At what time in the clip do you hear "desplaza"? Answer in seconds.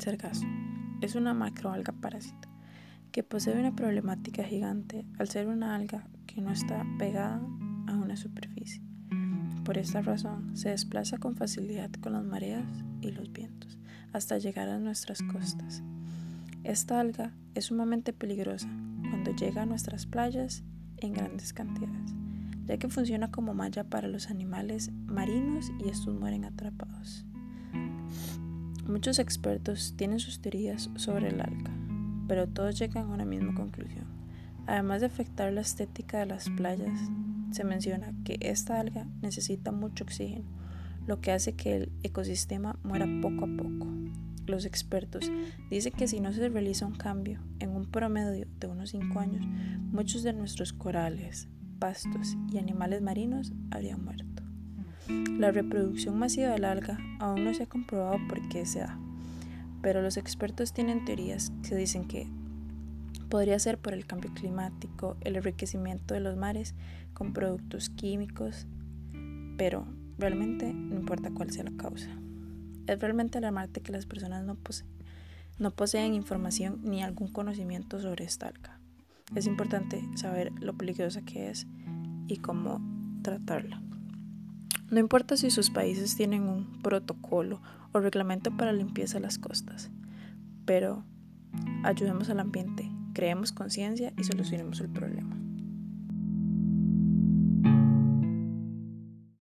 10.70-11.18